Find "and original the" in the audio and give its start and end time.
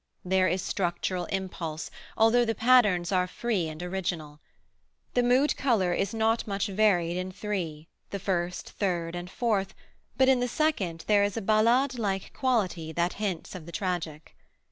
3.67-5.21